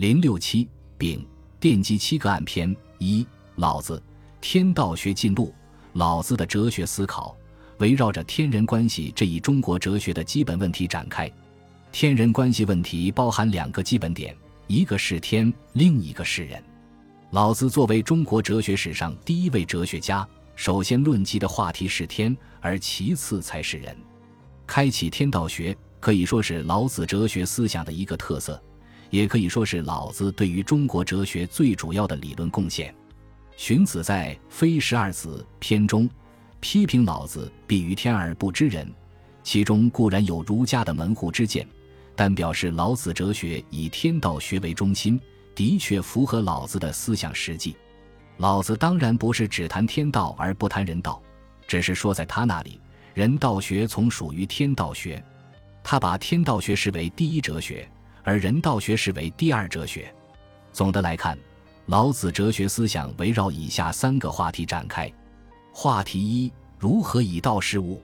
[0.00, 1.22] 零六七丙
[1.60, 4.02] 奠基七个案篇一老子
[4.40, 5.54] 天道学进路，
[5.92, 7.36] 老子的哲学思考
[7.80, 11.30] 围绕着天人关系这一中国哲学的基本问题展开。
[11.92, 14.34] 天人关系问题包含两个基本点，
[14.68, 16.64] 一个是天，另一个是人。
[17.32, 20.26] 老子作为中国哲学史上第一位哲学家，
[20.56, 23.94] 首先论及的话题是天，而其次才是人。
[24.66, 28.58] 开启天道学可以说是老子哲学思想的一个特色。
[29.10, 32.94] 也可以说是老子对于中国哲学最主要的理论贡献。
[33.56, 36.08] 荀子在《非十二子》篇中
[36.60, 38.90] 批评老子“必于天而不知人”，
[39.42, 41.66] 其中固然有儒家的门户之见，
[42.16, 45.20] 但表示老子哲学以天道学为中心，
[45.54, 47.76] 的确符合老子的思想实际。
[48.38, 51.20] 老子当然不是只谈天道而不谈人道，
[51.66, 52.80] 只是说在他那里，
[53.12, 55.22] 人道学从属于天道学，
[55.84, 57.86] 他把天道学视为第一哲学。
[58.22, 60.12] 而人道学视为第二哲学。
[60.72, 61.38] 总的来看，
[61.86, 65.12] 老子哲学思想围绕以下三个话题展开。
[65.72, 68.02] 话题一：如何以道事物？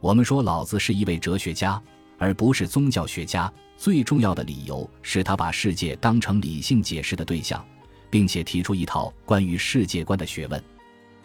[0.00, 1.82] 我们说老子是一位哲学家，
[2.18, 3.52] 而不是宗教学家。
[3.76, 7.64] 最重要的理由是他把世界当成理性解释的对象，
[8.10, 10.62] 并且提出一套关于世界观的学问。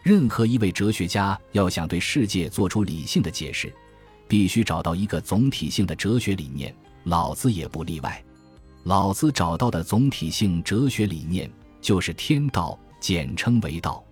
[0.04, 3.74] 任何一位哲学家要想对世界做出理性的解释，
[4.28, 6.76] 必须找到一个总体性的哲学理念。
[7.04, 8.24] 老子也不例外。
[8.84, 14.04] 老子找到的总体性哲学理念就是天道，简称为道。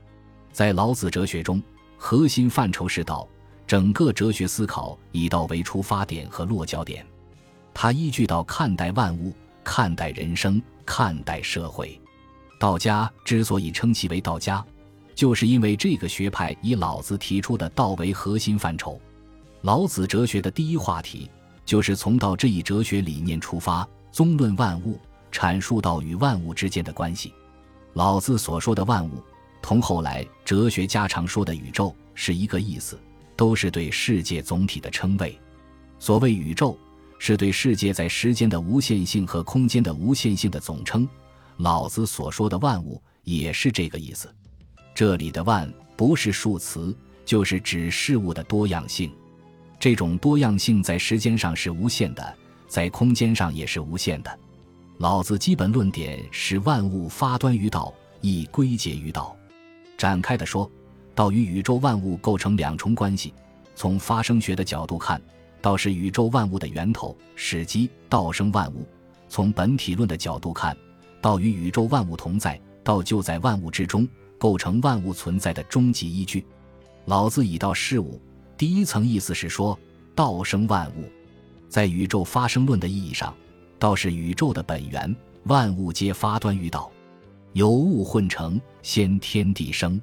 [0.52, 1.62] 在老子哲学中，
[1.98, 3.28] 核心范畴是道。
[3.68, 7.06] 整个哲学思考以道为出发点和落脚点，
[7.74, 11.98] 他依据道看待万物、看待人生、看待社会。
[12.60, 14.62] 道家之所以称其为道家，
[15.16, 19.00] 就是因为这个学派以老子提出的道为核心范畴。
[19.62, 21.30] 老子哲学的第一话题。
[21.72, 25.00] 就是从道这一哲学理念出发，综论万物，
[25.32, 27.34] 阐述道与万物之间的关系。
[27.94, 29.24] 老子所说的万物，
[29.62, 33.00] 同后来哲学家常说的宇宙是一个意思，
[33.38, 35.40] 都是对世界总体的称谓。
[35.98, 36.78] 所谓宇宙，
[37.18, 41.08] 是对世界在时间的无限性和空间的无限性的总称。
[41.56, 44.30] 老子所说的万物，也是这个意思。
[44.94, 46.94] 这里的万，不是数词，
[47.24, 49.10] 就是指事物的多样性。
[49.82, 52.36] 这种多样性在时间上是无限的，
[52.68, 54.40] 在空间上也是无限的。
[55.00, 59.36] 老子基本论点是万物发端于道，亦归结于道。
[59.98, 60.70] 展开的说，
[61.16, 63.34] 道与宇宙万物构成两重关系。
[63.74, 65.20] 从发生学的角度看，
[65.64, 68.86] 道是宇宙万物的源头，始基，道生万物；
[69.30, 70.78] 从本体论的角度看，
[71.22, 76.46] 道与宇宙万物同在，道就在万物之中，构成万物存在的终极依据。
[77.06, 78.22] 老子以道事物。
[78.62, 79.76] 第一层意思是说，
[80.14, 81.10] 道生万物，
[81.68, 83.36] 在宇宙发生论的意义上，
[83.80, 86.92] 道是宇宙的本源，万物皆发端于道，
[87.54, 90.00] 有物混成，先天地生，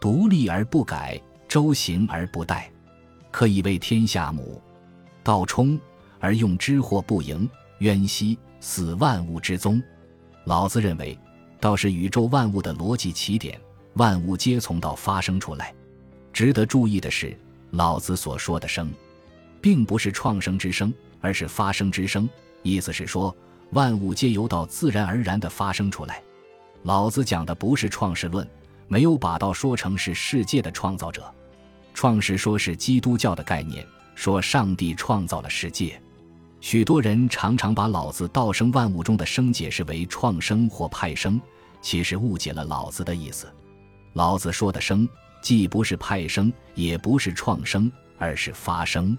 [0.00, 2.66] 独立而不改，周行而不殆，
[3.32, 4.62] 可以为天下母。
[5.24, 5.76] 道冲
[6.20, 7.50] 而用之或不盈，
[7.80, 9.82] 渊兮，死万物之宗。
[10.44, 11.18] 老子认为，
[11.58, 13.60] 道是宇宙万物的逻辑起点，
[13.94, 15.74] 万物皆从道发生出来。
[16.32, 17.36] 值得注意的是。
[17.70, 18.90] 老子所说的“生”，
[19.60, 22.28] 并不是创生之生，而是发生之生。
[22.62, 23.34] 意思是说，
[23.70, 26.22] 万物皆由道自然而然地发生出来。
[26.84, 28.48] 老子讲的不是创世论，
[28.86, 31.22] 没有把道说成是世界的创造者。
[31.92, 36.00] 创世说是基督教的概念，说上帝创造了世界。
[36.60, 41.40] 许多人常常把老子“道生万物”中的“生”解释为创生或派生，
[41.82, 43.46] 其实误解了老子的意思。
[44.14, 45.08] 老子说的“生”。
[45.48, 49.16] 既不是派生，也不是创生，而是发生。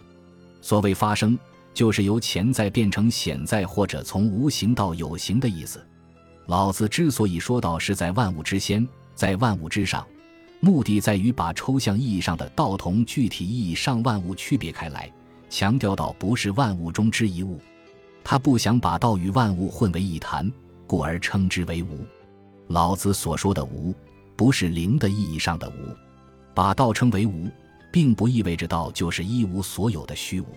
[0.62, 1.36] 所谓发生，
[1.74, 5.84] 就是由潜在变成显在，或者从无形到有形的意思。
[6.46, 10.06] 老子之所以说道是在万物之先，在万物之上，
[10.60, 15.12] 目的在于把抽象意义上的道同具体意义上万物区别开来，
[15.50, 17.60] 强调道不是万物中之一物。
[18.24, 20.48] 他不想把道与万物混为一谈，
[20.86, 22.06] 故而称之为无。
[22.68, 23.96] 老子所说的无，
[24.36, 25.98] 不是零的意义上的无。
[26.60, 27.50] 把道称为无，
[27.90, 30.48] 并不意味着道就是一无所有的虚无。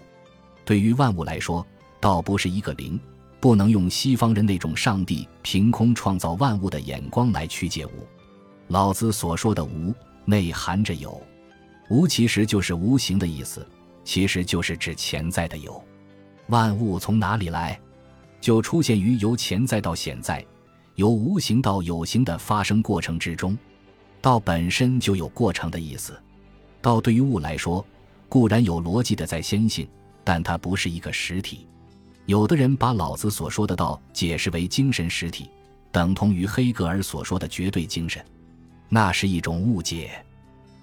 [0.64, 1.64] 对于万物来说，
[2.00, 2.98] 道不是一个零，
[3.38, 7.90] 不能用西方人那种上帝凭空创造万物的眼光来曲解无。
[8.66, 9.94] 老子所说的无，
[10.24, 11.22] 内含着有。
[11.88, 13.64] 无其实就是无形的意思，
[14.02, 15.80] 其实就是指潜在的有。
[16.48, 17.78] 万物从哪里来？
[18.40, 20.44] 就出现于由潜在到显在，
[20.96, 23.56] 由无形到有形的发生过程之中。
[24.22, 26.18] 道本身就有过程的意思，
[26.80, 27.84] 道对于物来说，
[28.28, 29.86] 固然有逻辑的在先性，
[30.22, 31.66] 但它不是一个实体。
[32.26, 35.50] 有的人把老子所说的道解释为精神实体，
[35.90, 38.24] 等同于黑格尔所说的绝对精神，
[38.88, 40.24] 那是一种误解。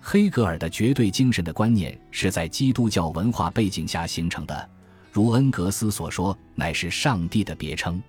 [0.02, 4.70] 黑格尔的绝对精神的观念是在基督教文化背景下形成的，
[5.14, 8.04] 如恩格斯所说，乃是上帝的别称。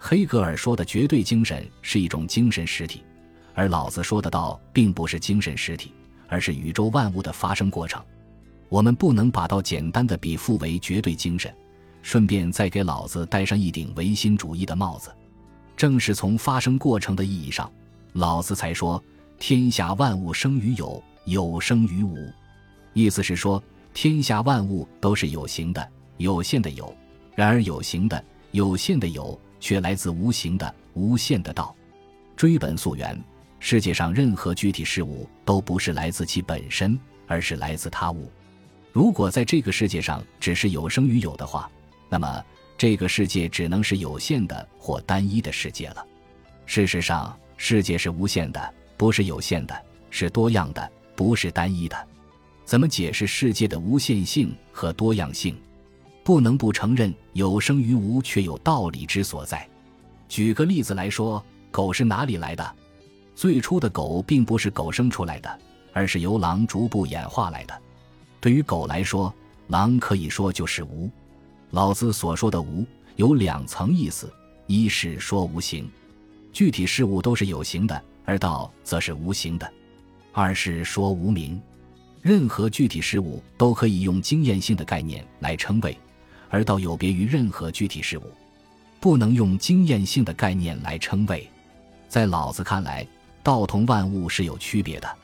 [0.00, 3.04] 黑格尔说的绝对精神是一种精神实体，
[3.54, 5.92] 而老子说的道并不是精神实体，
[6.28, 8.02] 而是宇宙万物的发生过程。
[8.68, 11.54] 我们不能把道简单的比附为绝对精神，
[12.02, 15.10] 顺便再给老子戴上一顶唯心主义的帽子。
[15.76, 17.70] 正是从发生过程的意义上，
[18.12, 19.02] 老子才说
[19.38, 21.02] 天下万物生于有。
[21.26, 22.30] 有生于无，
[22.92, 23.62] 意思是说，
[23.94, 26.84] 天下万物都是有形的、有限的有；
[27.34, 31.74] 然而有形的、有限的有，却来自无形的、无限的道。
[32.36, 33.18] 追本溯源，
[33.66, 38.30] 世界上任何具体事物都不是来自其本身，而是来自他物。
[38.92, 41.70] 如果在这个世界上只是有生于有的话，
[42.10, 42.44] 那么
[42.76, 46.06] 这个世界只能是有限的或单一的世界了。
[46.66, 50.92] 事实上，世界是无限的，不是有限的，是多样的。
[51.16, 51.96] 不是单一的，
[52.66, 55.56] 怎么解释世界的无限性和多样性？
[56.22, 59.66] 不能不承认有生于无，却有道理之所在。
[60.28, 62.76] 举个例子来说，狗是哪里来的？
[63.34, 65.58] 最初的狗并不是狗生出来的，
[65.92, 67.74] 而是由狼逐步演化来的。
[68.40, 69.32] 对于狗来说，
[69.68, 71.10] 狼可以说就是无。
[71.70, 72.86] 老子所说的无
[73.16, 74.32] 有两层意思：
[74.66, 75.90] 一是说无形，
[76.52, 79.70] 具体事物都是有形的，而道则是无形的。
[80.32, 81.60] 二是说无名，
[82.22, 85.96] 任何具体事物都可以用经验性的概念来称谓，
[86.48, 88.22] 而道有别于任何具体事物，
[89.00, 91.48] 不能用经验性的概念来称谓。
[92.08, 93.06] 在老子看来，
[93.44, 95.16] 道同万物是有区别的，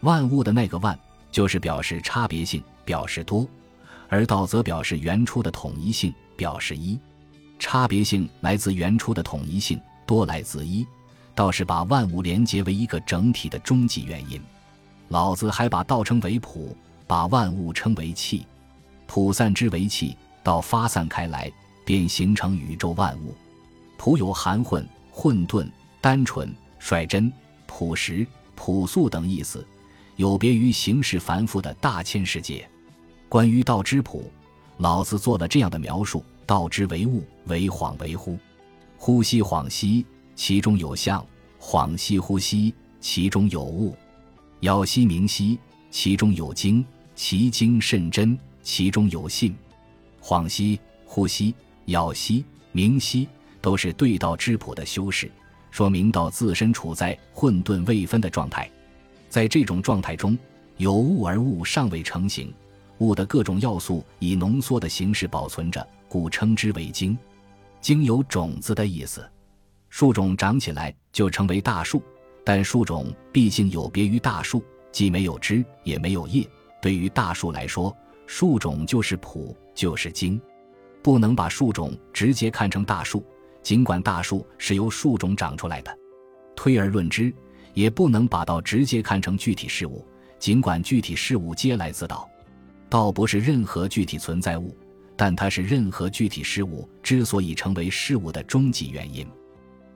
[0.00, 0.98] 万物的那个万
[1.30, 3.46] 就是表示差别性，表示多，
[4.08, 6.98] 而道则表示原初的统一性，表示一。
[7.58, 10.86] 差别性来自原初的统一性，多来自一。
[11.34, 14.40] 道是把万物连结为一个整体的终极原因。
[15.08, 16.74] 老子还把道称为普，
[17.06, 18.46] 把万物称为气。
[19.06, 21.52] 普散之为气，道发散开来，
[21.84, 23.34] 便形成宇宙万物。
[23.98, 27.30] 普有含混、混沌、单纯、率真、
[27.68, 28.26] 朴实、
[28.56, 29.64] 朴素等意思，
[30.16, 32.68] 有别于形式繁复的大千世界。
[33.28, 34.28] 关于道之朴，
[34.78, 38.36] 老子做了这样的描述：道之为物，为恍为惚，
[38.96, 40.04] 呼吸恍兮。
[40.34, 41.24] 其中有象，
[41.60, 43.96] 恍兮呼吸；其中有物，
[44.60, 45.58] 杳兮明兮；
[45.90, 46.84] 其中有精，
[47.16, 49.54] 其精甚真；其中有信，
[50.22, 51.52] 恍兮呼吸，
[51.86, 53.28] 杳兮明兮，
[53.60, 55.28] 都是对道之朴的修饰，
[55.70, 58.70] 说明道自身处在混沌未分的状态。
[59.28, 60.36] 在这种状态中，
[60.76, 62.52] 有物而物尚未成形，
[62.98, 67.16] 物的各种要素以浓缩的形式保存着，故称之为精。
[67.80, 69.28] 精有种子的意思。
[69.90, 72.02] 树种长起来就成为大树，
[72.44, 74.62] 但树种毕竟有别于大树，
[74.92, 76.46] 既没有枝也没有叶。
[76.80, 77.94] 对于大树来说，
[78.26, 80.40] 树种就是朴，就是精，
[81.02, 83.24] 不能把树种直接看成大树，
[83.62, 85.98] 尽管大树是由树种长出来的。
[86.56, 87.32] 推而论之，
[87.74, 90.04] 也不能把道直接看成具体事物，
[90.38, 92.28] 尽管具体事物皆来自道。
[92.88, 94.76] 道不是任何具体存在物，
[95.14, 99.26] 但它是任何具体事物之所以成为事物的终极原因。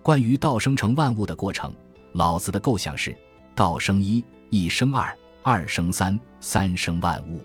[0.03, 1.73] 关于道生成万物的过程，
[2.13, 3.17] 老子的构想是：
[3.55, 7.41] 道生一，一生二，二生三，三生万物。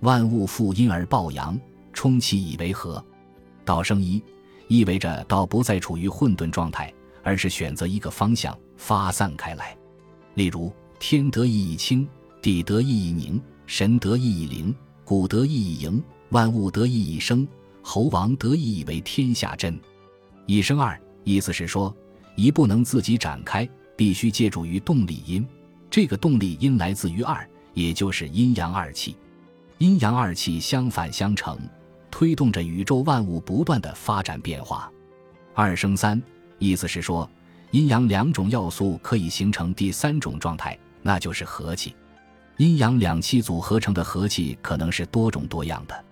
[0.00, 1.58] 万物负阴而抱阳，
[1.92, 3.04] 充其以为和。
[3.64, 4.22] 道生一，
[4.68, 9.76] 意味着道不再处于混沌状态，而是选择一个方向发散开来。
[10.34, 12.06] 例如，天得意以清，
[12.40, 17.46] 地得意以宁，神得意以灵，谷得意以盈，万物得意以生，
[17.82, 19.78] 猴王得意以为天下真。
[20.46, 20.98] 一生二。
[21.24, 21.94] 意思是说，
[22.36, 25.46] 一不能自己展开，必须借助于动力因。
[25.90, 29.14] 这个动力因来自于二，也就是阴阳二气。
[29.76, 31.58] 阴阳二气相反相成，
[32.10, 34.90] 推动着宇宙万物不断的发展变化。
[35.54, 36.22] 二生三，
[36.58, 37.28] 意思是说，
[37.70, 41.94] 阴阳两种要素可以形成第三种状态，那就是和气。
[42.56, 46.04] 阴阳两气组合成的和气可能是多种多样的。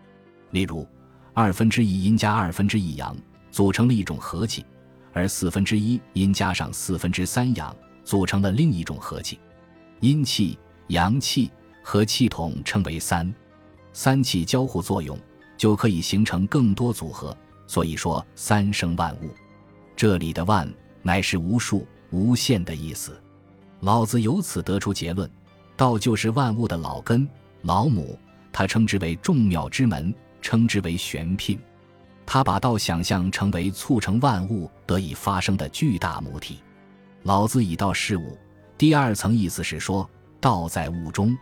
[0.52, 0.86] 例如，
[1.34, 3.16] 二分之一阴加二分之一阳，
[3.50, 4.64] 组成了一种和气。
[5.12, 7.74] 而四分之一阴加上四分之三阳，
[8.04, 9.40] 组成了另一种和气。
[10.00, 11.50] 阴气、阳气
[11.82, 13.34] 和气统称为三，
[13.92, 15.18] 三气交互作用
[15.56, 17.36] 就可以形成更多组合。
[17.66, 19.30] 所以说三生万物，
[19.96, 20.72] 这里的万
[21.02, 23.20] 乃是无数、无限的意思。
[23.80, 25.28] 老子由此得出结论：
[25.76, 27.28] 道就是万物的老根、
[27.62, 28.18] 老母。
[28.52, 31.58] 他称之为众妙之门，称之为玄牝。
[32.24, 36.60] 他把道想象成为促成万物得以发生的巨大母体。
[37.24, 38.38] 老子以道事物，
[38.78, 40.08] 第二层意思是说，
[40.40, 41.36] 道在物中。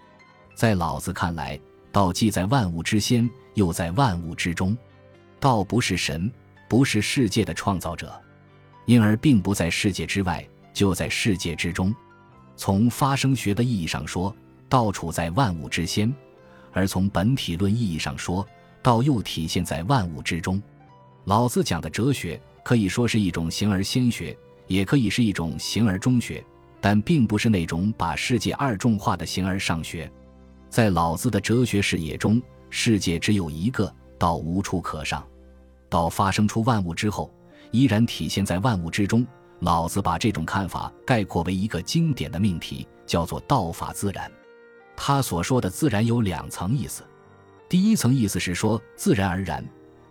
[0.55, 1.59] 在老子看来，
[1.93, 4.77] 道既在万物之先，又在万物之中。
[5.41, 6.31] 道不是神，
[6.69, 8.13] 不是世界的创造者，
[8.87, 11.95] 因而并不在世界之外，就在世界之中。
[12.57, 14.35] 从发生学的意义上说，
[14.69, 16.11] 道处在万物之先；
[16.73, 18.47] 而从本体论意义上说，
[18.83, 20.63] 道又体现在万物之中。
[21.25, 26.45] 老子讲的哲学可以说是一种形而先学，也可以是一种形而中学，
[26.81, 30.11] 但并不是那种把世界二重化的形而上学。
[30.71, 32.41] 在老子的哲学视野中，
[32.77, 35.25] 世界只有一个，道无处可上。
[35.89, 37.33] 道发生出万物之后，
[37.71, 39.25] 依然体现在万物之中。
[39.61, 44.29] 老子把这种看法概括为一个经典的命题，叫做“道法自然”。
[44.97, 47.05] 他所说的“自然”有两层意思。
[47.69, 49.65] 第一层意思是说，自然而然，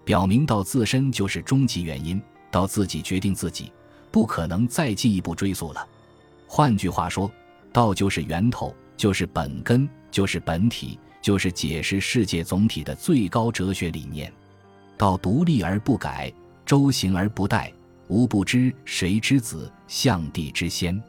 [0.05, 3.73] 表明道自身就是终极原因，道自己决定自己，
[4.09, 5.85] 不可能再进一步追溯了。
[6.47, 7.29] 换句话说，
[7.73, 14.31] 道就是源头，就是本根，就是本体，就是解释世界总体的最高哲学理念。
[14.97, 16.31] 道独立而不改，
[16.65, 17.73] 周行而不殆。
[18.09, 21.01] 吾不知谁之子，象帝之先。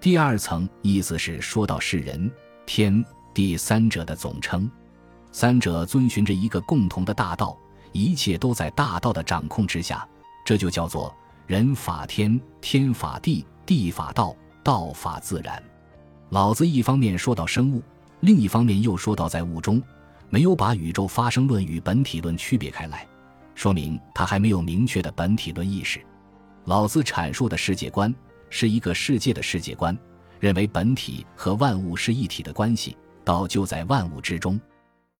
[0.00, 2.28] 第二层意思是说到是人、
[2.64, 4.68] 天、地三者的总称，
[5.30, 7.56] 三者遵循着一个共同的大道，
[7.92, 10.08] 一切都在大道的掌控之下，
[10.42, 11.14] 这就叫做
[11.46, 15.62] 人法天，天法地，地法道，道法自然。
[16.30, 17.82] 老子一方面说到生物，
[18.20, 19.82] 另一方面又说到在物中，
[20.28, 23.06] 没有把宇宙发生论与本体论区别开来，
[23.54, 26.00] 说明他还没有明确的本体论意识。
[26.66, 28.14] 老子阐述的世界观
[28.50, 29.96] 是一个世界的世界观，
[30.38, 34.60] 认为本体和万物是一体的关系，道就在万物之中。